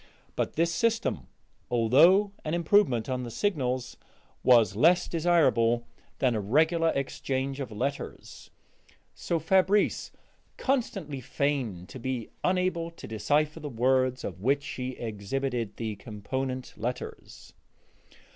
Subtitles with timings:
[0.35, 1.27] But this system,
[1.69, 3.97] although an improvement on the signals,
[4.41, 5.85] was less desirable
[6.17, 8.49] than a regular exchange of letters,
[9.13, 10.11] so Fabrice
[10.57, 16.73] constantly feigned to be unable to decipher the words of which she exhibited the component
[16.77, 17.53] letters.